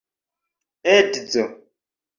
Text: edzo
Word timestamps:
edzo 0.95 1.45